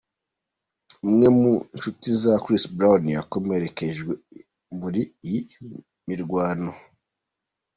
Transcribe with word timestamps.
Umwe 1.07 1.27
mu 1.39 1.51
nshuti 1.75 2.07
za 2.21 2.33
Chris 2.43 2.63
Brown 2.75 3.03
yakomerekeye 3.17 3.91
muri 4.79 5.01
iyi 5.25 5.41
mirwano. 6.07 6.71